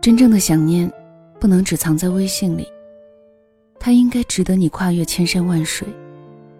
[0.00, 0.90] 真正的想念，
[1.38, 2.66] 不能只藏在微信里。
[3.78, 5.86] 它应该值得你跨越千山万水，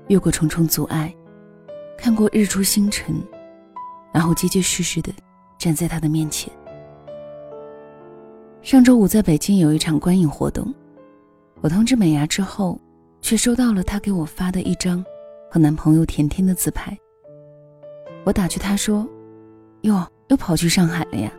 [0.08, 1.14] 越过重重阻碍，
[1.96, 3.14] 看过日出星辰，
[4.12, 5.10] 然后结结实实的
[5.58, 6.52] 站在他的面前。
[8.60, 10.74] 上周五在北京有一场观影活动，
[11.62, 12.78] 我通知美牙之后，
[13.22, 15.02] 却收到了她给我发的一张
[15.50, 16.94] 和男朋友甜甜的自拍。
[18.24, 19.08] 我打趣她说
[19.82, 21.32] ：“哟，又跑去上海了呀？”“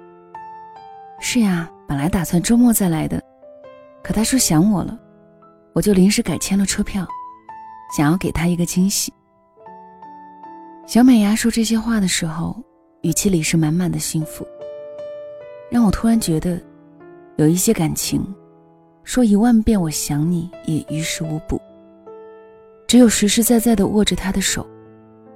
[1.22, 3.22] 是呀，本来打算周末再来的，
[4.02, 4.98] 可他说想我了，
[5.74, 7.06] 我就临时改签了车票，
[7.98, 9.12] 想要给他一个惊喜。”
[10.88, 12.56] 小美牙说这些话的时候，
[13.02, 14.48] 语气里是满满的幸福，
[15.70, 16.58] 让我突然觉得。
[17.36, 18.26] 有一些感情，
[19.04, 21.60] 说一万遍我想你也于事无补。
[22.88, 24.66] 只有实实在在的握着他的手，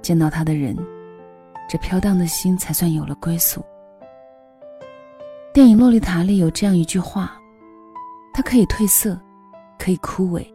[0.00, 0.74] 见到他的人，
[1.68, 3.62] 这飘荡的心才算有了归宿。
[5.56, 7.34] 电影《洛丽塔》里有这样一句话
[8.30, 9.18] ：“它可以褪色，
[9.78, 10.46] 可以枯萎，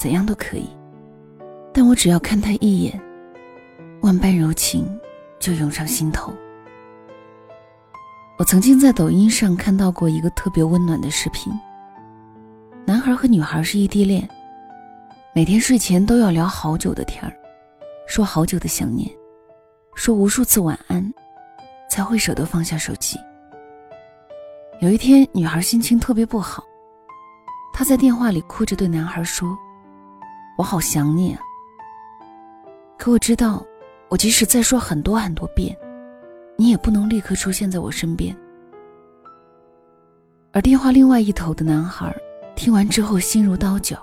[0.00, 0.68] 怎样都可以，
[1.72, 3.00] 但我只要看他一眼，
[4.00, 4.84] 万般柔情
[5.38, 6.34] 就涌上心头。”
[8.40, 11.52] 我曾经在抖音上看到过一个特别温暖的视频。
[12.84, 14.28] 男孩和女孩是异地恋，
[15.32, 17.32] 每天睡前都要聊好久的天儿，
[18.08, 19.08] 说好久的想念，
[19.94, 21.08] 说无数次晚安，
[21.88, 23.16] 才会舍得放下手机。
[24.80, 26.62] 有一天，女孩心情特别不好，
[27.72, 29.58] 她在电话里哭着对男孩说
[30.56, 31.40] ：“我好想你啊。”
[32.96, 33.66] 可我知道，
[34.08, 35.76] 我即使再说很多很多遍。
[36.56, 38.36] 你也不能立刻出现在我身边。
[40.52, 42.12] 而电话另外一头的男孩
[42.54, 44.00] 听完之后心如刀绞，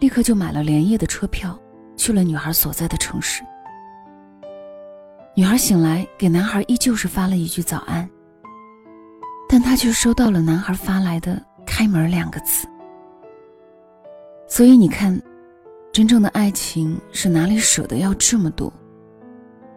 [0.00, 1.56] 立刻就买了连夜的车票
[1.96, 3.44] 去了女孩所在的城市。
[5.36, 8.08] 女孩醒来给男孩依旧是发了一句早安，
[9.52, 12.68] 但他却收到了男孩发来的“开门”两个字。
[14.46, 15.20] 所以你看，
[15.92, 18.72] 真正的爱情是哪里舍得要这么多？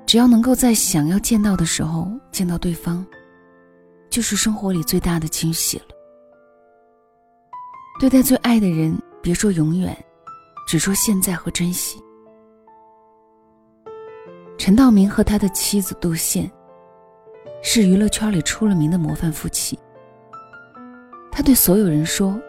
[0.06, 3.04] 只要能够在想要见到的时候见到对方，
[4.12, 5.86] 就是生活里最大的惊喜了。
[8.00, 9.98] 对待最爱的人，别说永远，
[10.68, 12.00] 只说现在和珍惜。
[14.56, 16.52] 陈道明和他的妻子杜宪，
[17.64, 19.80] 是娱乐圈里出了名的模范夫妻。
[21.32, 22.40] 他对所有人说，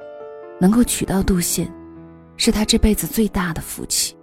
[0.60, 1.72] 能够娶到杜宪，
[2.36, 4.14] 是他这辈子最大的福气。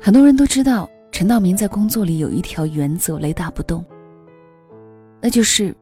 [0.00, 0.88] 很多人都知道。
[1.12, 3.84] 陈道明在工作里有一条原则，雷打不动。
[5.20, 5.76] 那就是，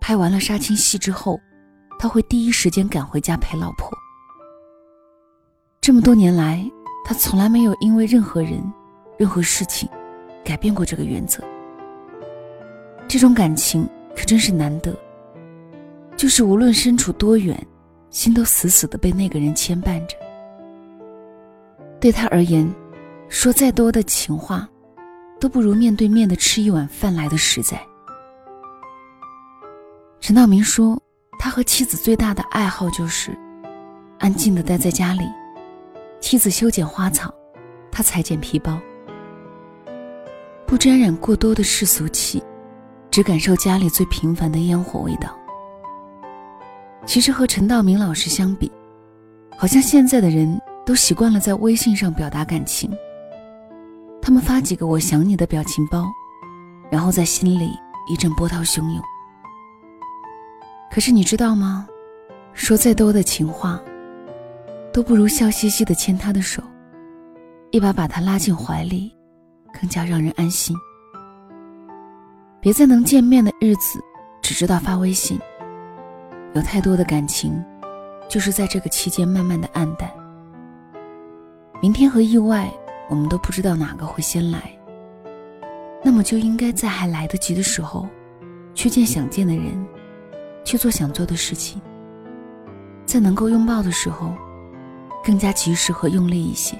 [0.00, 1.38] 拍完了杀青戏之后，
[1.98, 3.90] 他会第一时间赶回家陪老婆。
[5.80, 6.64] 这么多年来，
[7.04, 8.62] 他从来没有因为任何人、
[9.18, 9.88] 任何事情
[10.44, 11.42] 改变过这个原则。
[13.12, 13.86] 这种感情
[14.16, 14.96] 可真是难得，
[16.16, 17.54] 就是无论身处多远，
[18.08, 20.16] 心都死死的被那个人牵绊着。
[22.00, 22.66] 对他而言。
[23.28, 24.66] 说再多的情话，
[25.38, 27.78] 都不如面对面的吃一碗饭来的实在。
[30.18, 30.98] 陈道明说，
[31.38, 33.36] 他和妻子最大的爱好就是
[34.18, 35.24] 安静的待在家里，
[36.18, 37.32] 妻子修剪花草，
[37.90, 38.80] 他裁剪皮包，
[40.66, 42.42] 不沾染过多的世俗气，
[43.12, 45.28] 只感受家里最平凡的烟火味道。
[47.04, 48.72] 其实和陈道明老师相比，
[49.58, 52.90] 好像现在的人都习惯了在微信上表达感情。
[54.22, 56.10] 他们发几个“我想你”的表情包，
[56.90, 57.70] 然后在心里
[58.08, 59.02] 一阵波涛汹涌。
[60.90, 61.86] 可是你知道吗？
[62.54, 63.78] 说再多的情话，
[64.92, 66.62] 都不如笑嘻嘻的牵他的手，
[67.72, 69.12] 一把把他拉进怀里，
[69.78, 70.74] 更加让人安心。
[72.62, 73.98] 别在能见面的日子
[74.40, 75.36] 只知道发微信，
[76.54, 77.60] 有太多的感情，
[78.28, 80.08] 就是在这个期间慢慢的暗淡。
[81.82, 82.72] 明天和意外。
[83.10, 84.72] 我们都不知道哪个会先来，
[86.02, 88.08] 那么就应该在还来得及的时候，
[88.74, 89.86] 去见想见的人，
[90.64, 91.82] 去做想做的事情。
[93.04, 94.32] 在能够拥抱的时候，
[95.22, 96.74] 更加及时和用力一些。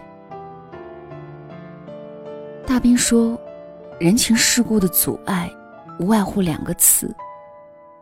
[2.64, 3.38] 大兵说，
[4.00, 5.50] 人情世故的阻碍，
[5.98, 7.14] 无外乎两个词：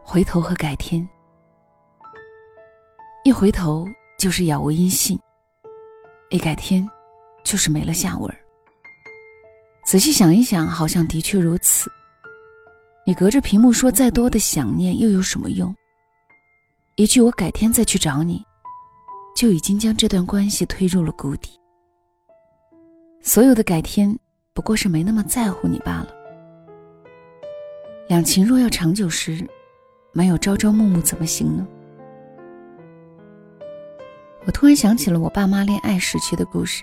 [0.02, 1.06] 回头和改天。
[3.24, 3.86] 一回头
[4.18, 5.18] 就是杳无音信，
[6.30, 6.88] 一改天。
[7.42, 8.30] 就是没了下文。
[9.82, 11.90] 仔细想一想，好像的确如此。
[13.06, 15.74] 你隔着屏幕说再多的想念，又有什么用？
[16.96, 18.44] 一句“我改天再去找你”，
[19.34, 21.58] 就已经将这段关系推入了谷底。
[23.22, 24.16] 所有的改天，
[24.52, 26.14] 不过是没那么在乎你罢了。
[28.10, 29.38] 两情若要长久时，
[30.10, 31.64] 没有朝朝暮暮怎么行呢？
[34.44, 36.82] 我突然想起了我爸妈恋爱时期的故事。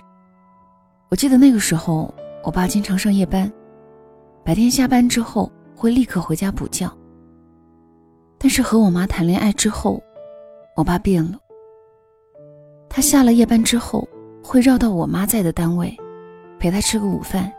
[1.10, 3.52] 我记得那个时候，我爸经常上夜班，
[4.42, 6.90] 白天下班之后会立刻回家补觉。
[8.38, 10.02] 但是和我妈谈恋爱之后，
[10.76, 11.38] 我爸变了。
[12.88, 14.08] 他下了夜班之后，
[14.42, 15.94] 会绕到我妈在的单位，
[16.58, 17.52] 陪她吃个午饭。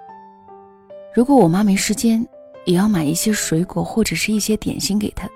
[1.13, 2.27] 如果我妈没时间，
[2.69, 5.27] 也要买一些水果或者是一些点心给他。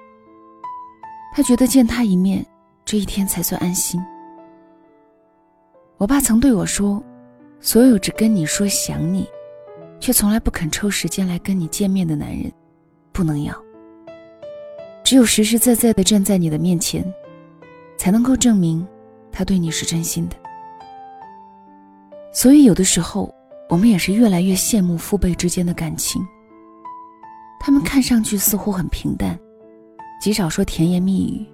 [1.36, 2.46] 他觉得见他一面，
[2.86, 4.00] 这一天才算安心。
[5.98, 7.04] 我爸曾对我说
[7.60, 9.28] ：“所有只跟你说想你，
[10.00, 12.54] 却从来不肯抽时间来跟你见面的男人，
[13.12, 13.52] 不能要。
[15.04, 17.04] 只有实实在在的站在你的面前，
[17.98, 18.88] 才能够证明
[19.32, 20.36] 他对你是真心的。”
[22.32, 23.34] 所以，有的时候
[23.70, 26.24] 我们也是越来越羡慕父辈之间的感情。
[27.66, 29.40] 他们看上去似乎很平淡，
[30.20, 31.46] 极少说甜言蜜语，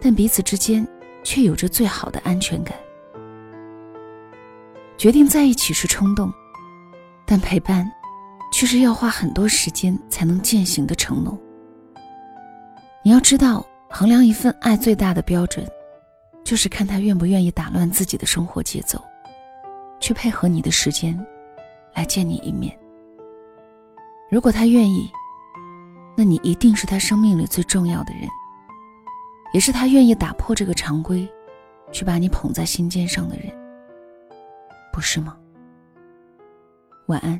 [0.00, 0.86] 但彼此之间
[1.24, 2.72] 却有着最好的安全感。
[4.96, 6.32] 决定在一起是冲动，
[7.26, 7.84] 但陪伴
[8.52, 11.36] 却是要花很多时间才能践行的承诺。
[13.02, 15.66] 你要知道，衡量一份爱最大的标准，
[16.44, 19.02] 就是看他愿不愿意打乱自己的生活节奏，
[19.98, 21.18] 去配合你的时间，
[21.92, 22.78] 来见你一面。
[24.32, 25.12] 如果他愿意，
[26.16, 28.26] 那你一定是他生命里最重要的人，
[29.52, 31.28] 也是他愿意打破这个常规，
[31.92, 33.52] 去把你捧在心尖上的人，
[34.90, 35.36] 不是吗？
[37.08, 37.38] 晚安。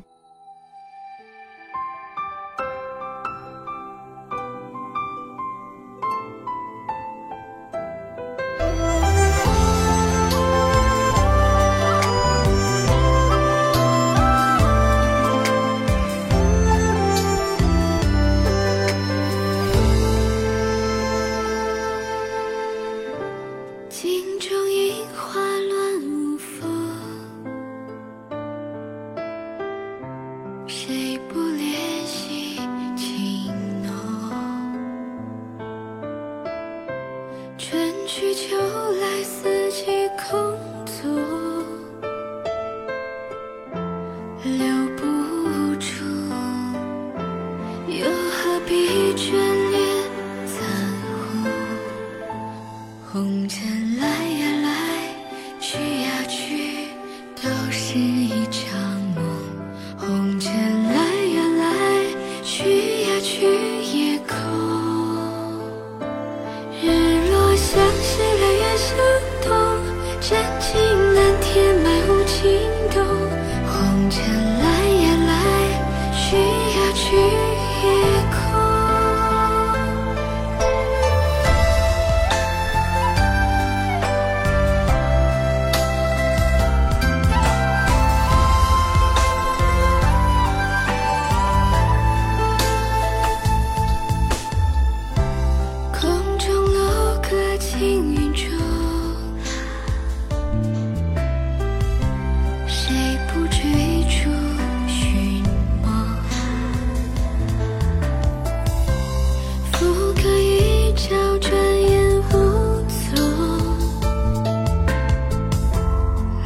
[53.13, 54.12] 红尘来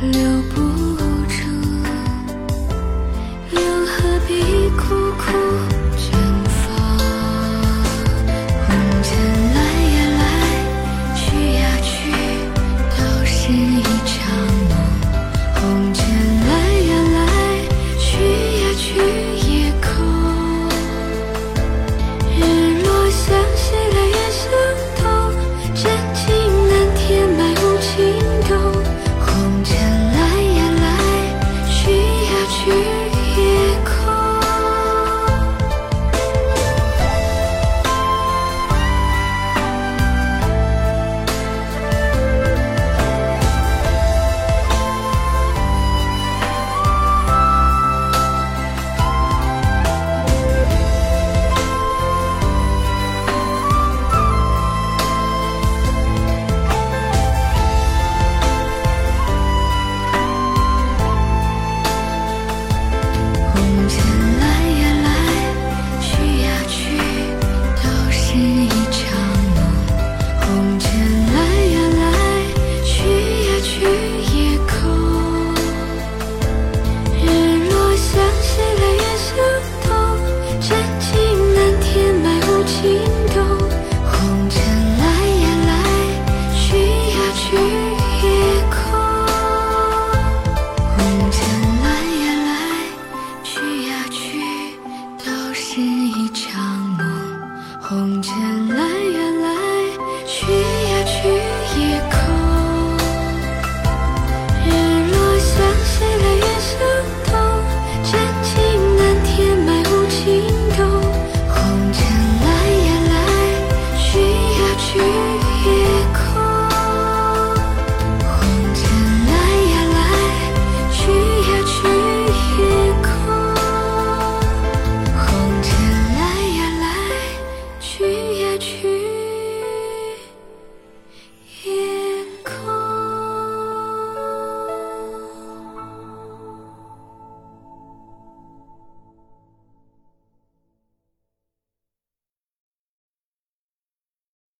[0.01, 0.37] 留。